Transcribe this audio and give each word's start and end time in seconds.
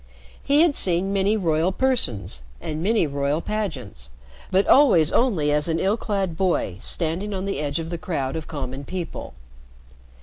He 0.43 0.61
had 0.61 0.75
seen 0.75 1.13
many 1.13 1.37
royal 1.37 1.71
persons 1.71 2.41
and 2.59 2.81
many 2.81 3.05
royal 3.05 3.39
pageants, 3.39 4.09
but 4.49 4.65
always 4.65 5.11
only 5.11 5.51
as 5.51 5.67
an 5.67 5.77
ill 5.77 5.95
clad 5.95 6.35
boy 6.35 6.77
standing 6.81 7.35
on 7.35 7.45
the 7.45 7.59
edge 7.59 7.77
of 7.79 7.91
the 7.91 7.99
crowd 7.99 8.35
of 8.35 8.47
common 8.47 8.83
people. 8.83 9.35